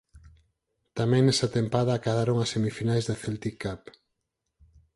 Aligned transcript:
Tamén 0.97 1.23
nesa 1.25 1.47
tempada 1.57 1.91
acadaron 1.95 2.37
as 2.39 2.51
semifinais 2.55 3.03
da 3.05 3.19
Celtic 3.23 3.55
Cup. 3.63 3.81